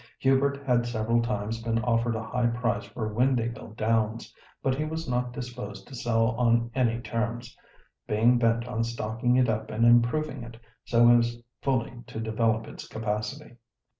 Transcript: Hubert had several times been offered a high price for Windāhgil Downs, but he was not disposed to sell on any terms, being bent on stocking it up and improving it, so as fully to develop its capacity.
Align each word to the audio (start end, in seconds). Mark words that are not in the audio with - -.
Hubert 0.17 0.57
had 0.65 0.87
several 0.87 1.21
times 1.21 1.61
been 1.61 1.77
offered 1.83 2.15
a 2.15 2.23
high 2.23 2.47
price 2.47 2.85
for 2.85 3.13
Windāhgil 3.13 3.75
Downs, 3.77 4.33
but 4.63 4.73
he 4.73 4.83
was 4.83 5.07
not 5.07 5.31
disposed 5.31 5.87
to 5.87 5.93
sell 5.93 6.29
on 6.39 6.71
any 6.73 6.99
terms, 7.01 7.55
being 8.07 8.39
bent 8.39 8.67
on 8.67 8.83
stocking 8.83 9.35
it 9.35 9.47
up 9.47 9.69
and 9.69 9.85
improving 9.85 10.41
it, 10.41 10.57
so 10.85 11.07
as 11.11 11.39
fully 11.61 11.93
to 12.07 12.19
develop 12.19 12.65
its 12.65 12.87
capacity. 12.87 13.57